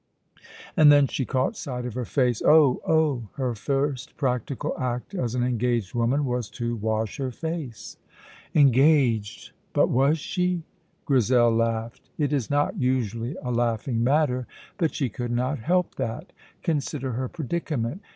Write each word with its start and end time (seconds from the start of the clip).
And 0.75 0.91
then 0.91 1.05
she 1.05 1.25
caught 1.25 1.55
sight 1.55 1.85
of 1.85 1.93
her 1.93 2.05
face 2.05 2.41
oh, 2.43 2.81
oh! 2.87 3.27
Her 3.33 3.53
first 3.53 4.17
practical 4.17 4.73
act 4.79 5.13
as 5.13 5.35
an 5.35 5.43
engaged 5.43 5.93
woman 5.93 6.25
was 6.25 6.49
to 6.57 6.75
wash 6.75 7.17
her 7.17 7.29
face. 7.29 7.97
Engaged! 8.55 9.51
But 9.73 9.89
was 9.89 10.17
she? 10.17 10.63
Grizel 11.05 11.51
laughed. 11.55 12.09
It 12.17 12.33
is 12.33 12.49
not 12.49 12.79
usually 12.79 13.35
a 13.43 13.51
laughing 13.51 14.03
matter, 14.03 14.47
but 14.79 14.95
she 14.95 15.07
could 15.07 15.29
not 15.31 15.59
help 15.59 15.93
that. 15.97 16.33
Consider 16.63 17.11
her 17.11 17.29
predicament. 17.29 18.01